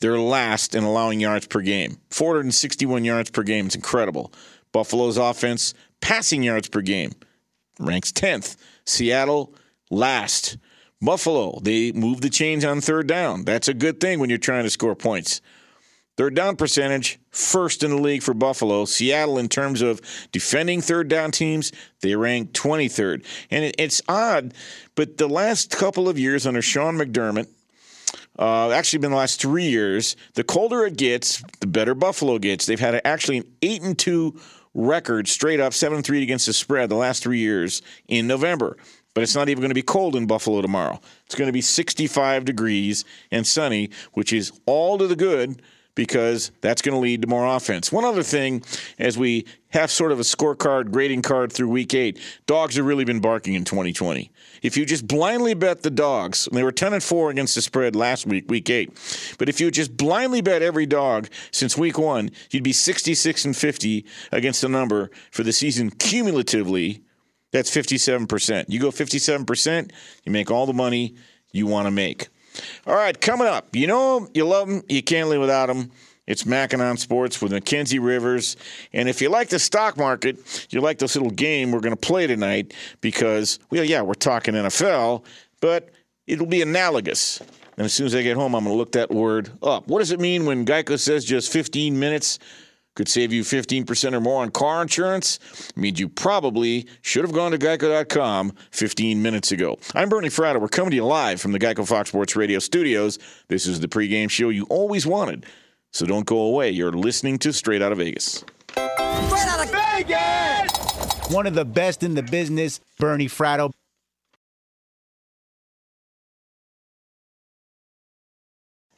[0.00, 1.98] they're last in allowing yards per game.
[2.10, 3.66] 461 yards per game.
[3.66, 4.32] It's incredible.
[4.72, 7.12] Buffalo's offense, passing yards per game,
[7.78, 8.56] ranks 10th.
[8.84, 9.54] Seattle,
[9.90, 10.58] last.
[11.00, 13.44] Buffalo, they move the chains on third down.
[13.44, 15.40] That's a good thing when you're trying to score points.
[16.16, 18.84] Third down percentage, first in the league for Buffalo.
[18.84, 20.00] Seattle, in terms of
[20.30, 21.72] defending third down teams,
[22.02, 23.24] they rank 23rd.
[23.50, 24.54] And it's odd,
[24.94, 27.48] but the last couple of years under Sean McDermott,
[28.38, 32.66] uh, actually been the last three years, the colder it gets, the better Buffalo gets.
[32.66, 34.40] They've had actually an 8 and 2
[34.72, 38.76] record straight up, 7 3 against the spread the last three years in November
[39.14, 41.00] but it's not even going to be cold in Buffalo tomorrow.
[41.24, 45.62] It's going to be 65 degrees and sunny, which is all to the good
[45.94, 47.92] because that's going to lead to more offense.
[47.92, 48.62] One other thing,
[48.98, 53.04] as we have sort of a scorecard, grading card through week eight, dogs have really
[53.04, 54.30] been barking in 2020.
[54.62, 57.94] If you just blindly bet the dogs, they were 10 and 4 against the spread
[57.94, 58.90] last week, week eight.
[59.38, 63.56] But if you just blindly bet every dog since week one, you'd be 66 and
[63.56, 67.02] 50 against the number for the season cumulatively
[67.54, 68.64] that's 57%.
[68.66, 69.92] You go 57%,
[70.24, 71.14] you make all the money
[71.52, 72.28] you want to make.
[72.86, 73.74] All right, coming up.
[73.74, 75.90] You know them, you love them, you can't live without them.
[76.26, 78.56] It's Mackinnon Sports with Mackenzie Rivers.
[78.94, 82.00] And if you like the stock market, you like this little game we're going to
[82.00, 85.24] play tonight because, well, yeah, we're talking NFL,
[85.60, 85.90] but
[86.26, 87.40] it'll be analogous.
[87.76, 89.86] And as soon as I get home, I'm going to look that word up.
[89.88, 92.38] What does it mean when Geico says just 15 minutes?
[92.94, 95.40] Could save you 15% or more on car insurance
[95.74, 99.78] means you probably should have gone to geico.com 15 minutes ago.
[99.94, 100.60] I'm Bernie Fratto.
[100.60, 103.18] We're coming to you live from the Geico Fox Sports Radio studios.
[103.48, 105.44] This is the pregame show you always wanted.
[105.92, 106.70] So don't go away.
[106.70, 108.44] You're listening to Straight Outta Vegas.
[108.68, 111.32] Straight Outta Vegas!
[111.32, 113.72] One of the best in the business, Bernie Fratto.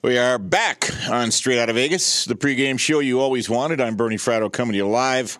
[0.06, 3.80] We are back on Straight Outta Vegas, the pregame show you always wanted.
[3.80, 5.32] I'm Bernie Fratto coming to you live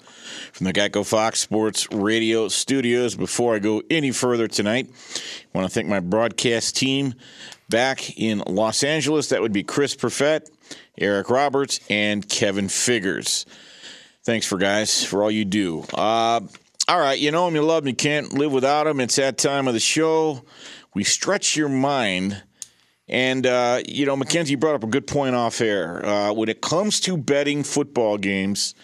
[0.52, 3.14] from the Geico Fox Sports Radio studios.
[3.14, 7.14] Before I go any further tonight, I want to thank my broadcast team
[7.68, 9.29] back in Los Angeles.
[9.29, 10.50] That would be Chris Perfett,
[10.98, 13.46] Eric Roberts, and Kevin Figures.
[14.24, 15.85] Thanks for guys for all you do.
[15.94, 16.40] Uh,
[16.88, 18.98] all right, you know them, you love them, you can't live without them.
[18.98, 20.44] It's that time of the show.
[20.92, 22.42] We stretch your mind
[23.09, 26.05] and, uh, you know, Mackenzie brought up a good point off air.
[26.05, 28.75] Uh, when it comes to betting football games,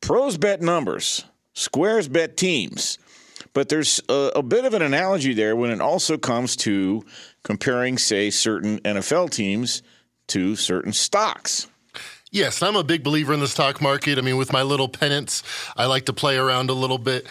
[0.00, 2.98] pros bet numbers, squares bet teams.
[3.54, 7.04] But there's a, a bit of an analogy there when it also comes to
[7.44, 9.82] comparing, say, certain NFL teams
[10.28, 11.66] to certain stocks.
[12.30, 14.16] Yes, I'm a big believer in the stock market.
[14.16, 15.42] I mean, with my little pennants,
[15.76, 17.26] I like to play around a little bit.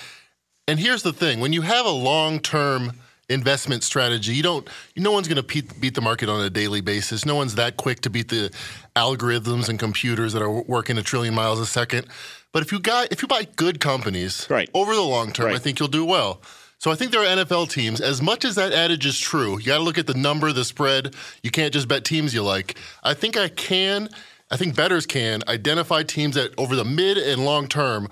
[0.67, 2.93] And here's the thing when you have a long term
[3.31, 4.33] investment strategy.
[4.33, 4.67] You don't.
[4.95, 7.25] No one's going to beat the market on a daily basis.
[7.25, 8.51] No one's that quick to beat the
[8.95, 12.07] algorithms and computers that are working a trillion miles a second.
[12.51, 14.69] But if you got if you buy good companies right.
[14.73, 15.55] over the long term, right.
[15.55, 16.41] I think you'll do well.
[16.77, 18.01] So I think there are NFL teams.
[18.01, 20.65] As much as that adage is true, you got to look at the number, the
[20.65, 21.15] spread.
[21.43, 22.75] You can't just bet teams you like.
[23.03, 24.09] I think I can.
[24.49, 28.09] I think bettors can identify teams that over the mid and long term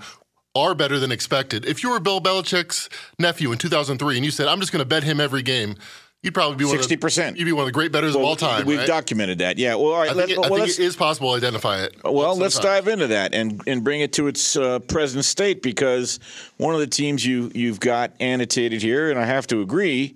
[0.54, 1.64] are better than expected.
[1.64, 2.88] If you were Bill Belichick's
[3.18, 5.76] nephew in 2003 and you said, I'm just going to bet him every game,
[6.22, 7.38] You'd probably be one 60%.
[7.38, 8.66] You'd be one of the great bettors of all time.
[8.66, 8.86] We've right?
[8.86, 9.56] documented that.
[9.56, 9.76] Yeah.
[9.76, 10.10] Well, all right.
[10.10, 11.96] I think, it, well, I think it is possible to identify it.
[12.04, 16.20] Well, let's dive into that and, and bring it to its uh, present state because
[16.58, 20.14] one of the teams you you've got annotated here, and I have to agree,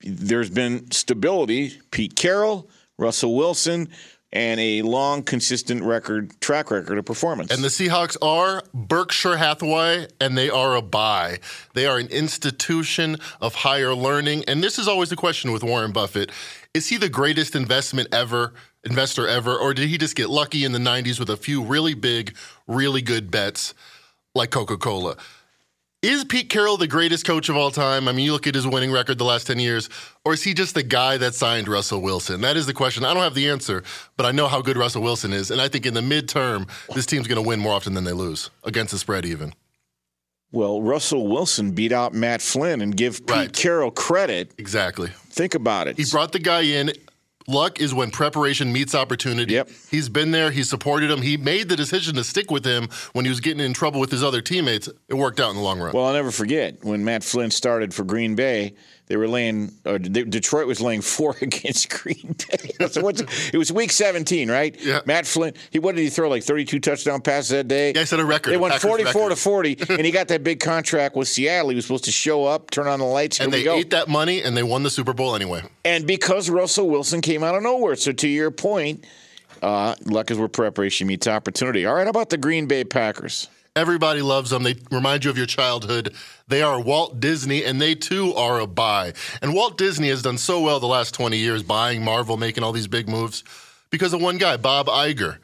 [0.00, 1.74] there's been stability.
[1.92, 2.68] Pete Carroll,
[2.98, 3.90] Russell Wilson,
[4.34, 7.52] and a long, consistent record track record of performance.
[7.52, 11.38] And the Seahawks are Berkshire Hathaway, and they are a buy.
[11.72, 14.44] They are an institution of higher learning.
[14.48, 16.32] And this is always the question with Warren Buffett:
[16.74, 20.72] Is he the greatest investment ever, investor ever, or did he just get lucky in
[20.72, 23.72] the '90s with a few really big, really good bets
[24.34, 25.16] like Coca-Cola?
[26.04, 28.08] Is Pete Carroll the greatest coach of all time?
[28.08, 29.88] I mean, you look at his winning record the last 10 years,
[30.22, 32.42] or is he just the guy that signed Russell Wilson?
[32.42, 33.04] That is the question.
[33.06, 33.82] I don't have the answer,
[34.18, 35.50] but I know how good Russell Wilson is.
[35.50, 38.12] And I think in the midterm, this team's going to win more often than they
[38.12, 39.54] lose, against the spread even.
[40.52, 43.52] well, Russell Wilson beat out Matt Flynn, and give Pete Right.
[43.52, 44.52] Carroll credit.
[44.58, 45.08] Exactly.
[45.30, 45.96] Think about it.
[45.96, 46.92] He brought the guy in.
[47.46, 49.54] Luck is when preparation meets opportunity.
[49.54, 49.68] Yep.
[49.90, 50.50] He's been there.
[50.50, 51.20] He supported him.
[51.20, 54.10] He made the decision to stick with him when he was getting in trouble with
[54.10, 54.88] his other teammates.
[55.08, 55.92] It worked out in the long run.
[55.92, 58.74] Well, I'll never forget when Matt Flynn started for Green Bay.
[59.06, 62.70] They were laying, or De- Detroit was laying four against Green Bay.
[62.88, 64.74] So what's- it was week 17, right?
[64.80, 65.00] Yeah.
[65.04, 67.92] Matt Flynn, he what did he throw like 32 touchdown passes that day?
[67.94, 70.42] Yeah, he set a record, They won Packers 44 to 40, and he got that
[70.42, 71.68] big contract with Seattle.
[71.70, 74.42] He was supposed to show up, turn on the lights, and they ate that money
[74.42, 75.62] and they won the Super Bowl anyway.
[75.84, 77.96] And because Russell Wilson came out of nowhere.
[77.96, 79.04] So to your point,
[79.62, 81.84] uh, luck is where preparation meets opportunity.
[81.86, 83.48] All right, how about the Green Bay Packers?
[83.76, 84.62] Everybody loves them.
[84.62, 86.14] They remind you of your childhood.
[86.46, 89.14] They are Walt Disney, and they too are a buy.
[89.42, 92.70] And Walt Disney has done so well the last 20 years, buying Marvel, making all
[92.70, 93.42] these big moves,
[93.90, 95.38] because of one guy, Bob Iger.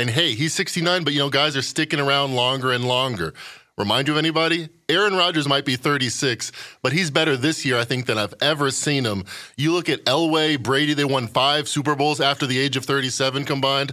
[0.00, 3.34] And hey, he's 69, but you know, guys are sticking around longer and longer.
[3.78, 4.70] Remind you of anybody?
[4.88, 6.50] Aaron Rodgers might be 36,
[6.82, 9.24] but he's better this year, I think, than I've ever seen him.
[9.56, 13.44] You look at Elway, Brady, they won five Super Bowls after the age of 37
[13.44, 13.92] combined.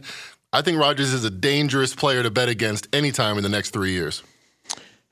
[0.54, 3.91] I think Rodgers is a dangerous player to bet against anytime in the next three
[3.91, 4.24] years.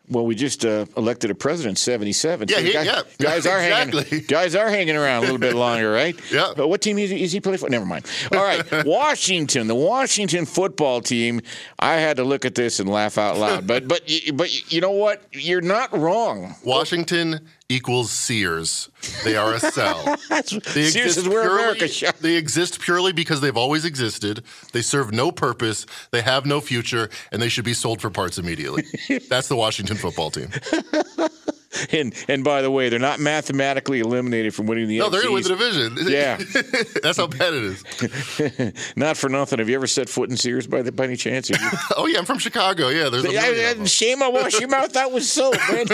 [0.09, 2.49] Well, we just uh, elected a president, seventy-seven.
[2.49, 3.01] Yeah, he- guys, yeah.
[3.17, 4.03] guys are Exactly.
[4.03, 4.25] hanging.
[4.27, 6.19] Guys are hanging around a little bit longer, right?
[6.31, 6.51] Yeah.
[6.55, 7.69] But what team is, is he playing for?
[7.69, 8.05] Never mind.
[8.33, 11.39] All right, Washington, the Washington football team.
[11.79, 13.65] I had to look at this and laugh out loud.
[13.67, 14.01] But but
[14.33, 15.23] but you know what?
[15.31, 16.55] You're not wrong.
[16.65, 18.89] Washington equals Sears.
[19.23, 20.17] They are a sell.
[20.73, 22.17] They Sears is where purely, America shop.
[22.17, 24.43] They exist purely because they've always existed.
[24.73, 25.85] They serve no purpose.
[26.11, 28.83] They have no future, and they should be sold for parts immediately.
[29.29, 30.49] That's the Washington football team.
[31.91, 34.99] And and by the way, they're not mathematically eliminated from winning the.
[34.99, 35.97] No, they're going to win the division.
[36.11, 36.37] Yeah.
[37.03, 38.93] That's how bad it is.
[38.95, 39.59] Not for nothing.
[39.59, 41.49] Have you ever set foot in Sears by the by any chance?
[41.49, 41.55] You?
[41.97, 42.89] Oh yeah, I'm from Chicago.
[42.89, 43.85] Yeah, there's a I- million I- of them.
[43.87, 44.93] shame I wash your mouth.
[44.93, 45.87] That was so, man.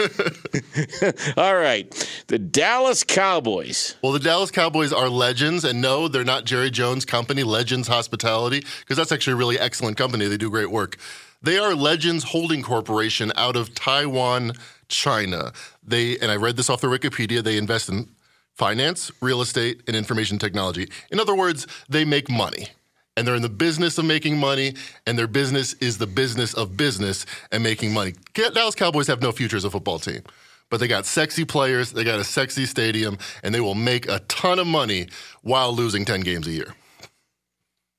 [1.38, 1.88] All right.
[2.28, 3.96] The Dallas Cowboys.
[4.02, 8.64] Well, the Dallas Cowboys are legends, and no, they're not Jerry Jones' company, Legends Hospitality,
[8.80, 10.28] because that's actually a really excellent company.
[10.28, 10.98] They do great work.
[11.42, 14.54] They are Legends Holding Corporation out of Taiwan,
[14.90, 15.52] China.
[15.84, 17.44] They and I read this off their Wikipedia.
[17.44, 18.10] They invest in
[18.54, 20.90] finance, real estate, and information technology.
[21.12, 22.70] In other words, they make money.
[23.16, 24.76] And they're in the business of making money,
[25.08, 28.14] and their business is the business of business and making money.
[28.34, 30.22] Dallas Cowboys have no future as a football team,
[30.70, 34.20] but they got sexy players, they got a sexy stadium, and they will make a
[34.28, 35.08] ton of money
[35.42, 36.76] while losing 10 games a year.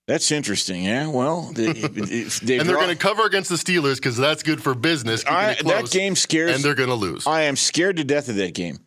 [0.09, 0.85] That's interesting.
[0.85, 1.09] Yeah.
[1.09, 4.75] Well, they, they And they're going to cover against the Steelers because that's good for
[4.75, 5.23] business.
[5.27, 6.55] I, that game scares.
[6.55, 7.27] And they're going to lose.
[7.27, 8.79] I am scared to death of that game.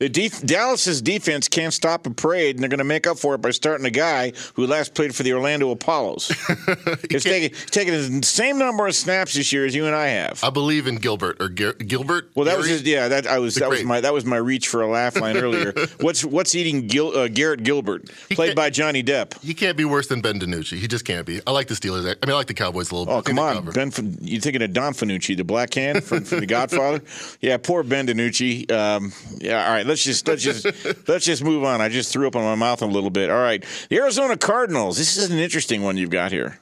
[0.00, 0.08] The
[0.46, 3.50] Dallas's defense can't stop a parade, and they're going to make up for it by
[3.50, 6.32] starting a guy who last played for the Orlando Apollos.
[7.10, 10.42] It's taking, taking the same number of snaps this year as you and I have.
[10.44, 12.30] I believe in Gilbert or Gilbert.
[12.34, 12.78] Well, that was Gary?
[12.78, 13.08] just yeah.
[13.08, 15.36] That I was The that was my that was my reach for a laugh line
[15.36, 15.72] earlier.
[16.00, 19.40] What's what's eating Gil, uh, Garrett Gilbert, played by Johnny Depp?
[19.42, 20.78] He can't be worse than Ben DiNucci.
[20.78, 21.40] He just can't be.
[21.46, 22.04] I like the Steelers.
[22.04, 23.12] I mean, I like the Cowboys a little bit.
[23.12, 23.64] Oh I come on.
[23.72, 23.90] Ben!
[23.90, 27.02] Fin- You thinking of Don Fanucci, the black hand from, from The Godfather?
[27.40, 28.70] Yeah, poor Ben DiNucci.
[28.70, 29.86] Um, yeah, all right.
[29.90, 31.80] Let's just let's just let's just move on.
[31.80, 33.28] I just threw up on my mouth a little bit.
[33.28, 34.96] All right, the Arizona Cardinals.
[34.96, 36.60] This is an interesting one you've got here.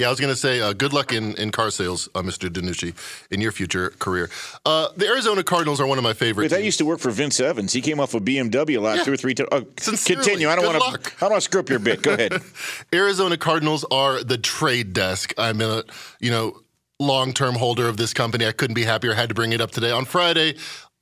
[0.00, 2.48] Yeah, I was going to say uh, good luck in, in car sales, uh, Mr.
[2.48, 2.94] DiNucci,
[3.30, 4.30] in your future career.
[4.64, 6.44] Uh, the Arizona Cardinals are one of my favorite.
[6.44, 7.74] Wait, that used to work for Vince Evans.
[7.74, 9.04] He came off of BMW a lot, Yeah.
[9.04, 9.50] two or three times.
[9.52, 9.60] Oh,
[10.06, 10.48] continue.
[10.48, 11.10] I don't want to.
[11.16, 12.00] I don't want to screw up your bit.
[12.00, 12.40] Go ahead.
[12.94, 15.34] Arizona Cardinals are the trade desk.
[15.36, 15.84] I'm a
[16.20, 16.56] you know
[16.98, 18.46] long term holder of this company.
[18.46, 19.12] I couldn't be happier.
[19.12, 20.56] I Had to bring it up today on Friday.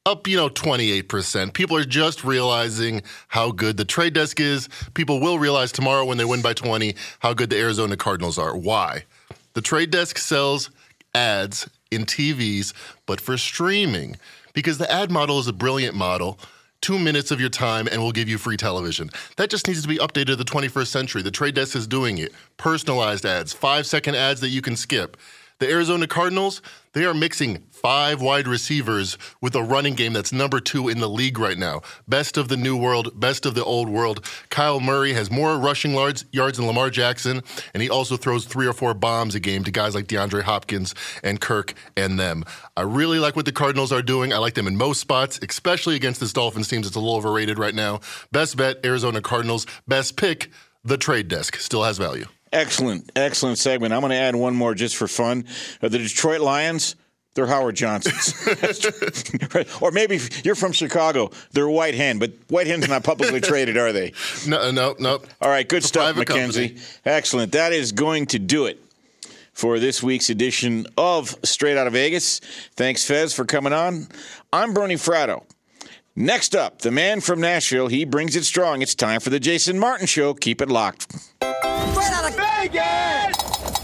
[0.06, 1.52] Up, you know, 28%.
[1.52, 4.66] People are just realizing how good the trade desk is.
[4.94, 8.56] People will realize tomorrow when they win by 20 how good the Arizona Cardinals are.
[8.56, 9.04] Why?
[9.52, 10.70] The trade desk sells
[11.14, 12.72] ads in TVs,
[13.04, 14.16] but for streaming.
[14.54, 16.38] Because the ad model is a brilliant model.
[16.80, 19.10] two minutes of your time and we'll give you free television.
[19.36, 21.20] That just needs to be updated to the 21st century.
[21.22, 22.32] The trade desk is doing it.
[22.56, 25.18] Personalized ads, five second ads that you can skip.
[25.60, 26.62] The Arizona Cardinals,
[26.94, 31.08] they are mixing five wide receivers with a running game that's number two in the
[31.08, 31.82] league right now.
[32.08, 34.22] Best of the new world, best of the old world.
[34.48, 37.42] Kyler Murray has more rushing yards, yards than Lamar Jackson,
[37.74, 40.94] and he also throws three or four bombs a game to guys like DeAndre Hopkins
[41.22, 42.42] and Kirk and them.
[42.74, 44.32] I really like what the Cardinals are doing.
[44.32, 47.58] I like them in most spots, especially against this Dolphins team that's a little overrated
[47.58, 48.00] right now.
[48.32, 49.66] Best bet, Arizona Cardinals.
[49.86, 50.50] Best pick,
[50.84, 51.56] the trade desk.
[51.56, 52.24] Still has value.
[52.52, 53.92] Excellent, excellent segment.
[53.92, 55.44] I'm going to add one more just for fun.
[55.80, 56.96] Uh, the Detroit Lions,
[57.34, 58.34] they're Howard Johnsons.
[59.80, 63.92] or maybe you're from Chicago, they're White Hen, but White Hen's not publicly traded, are
[63.92, 64.12] they?
[64.48, 65.20] No, no, no.
[65.40, 66.68] All right, good stuff, private Mackenzie.
[66.70, 66.86] company.
[67.04, 67.52] Excellent.
[67.52, 68.82] That is going to do it
[69.52, 72.40] for this week's edition of Straight Outta Vegas.
[72.74, 74.08] Thanks, Fez, for coming on.
[74.52, 75.44] I'm Bernie Fratto.
[76.20, 77.86] Next up, the man from Nashville.
[77.86, 78.82] He brings it strong.
[78.82, 80.34] It's time for the Jason Martin Show.
[80.34, 81.10] Keep it locked.
[81.12, 83.79] Straight Outta Vegas!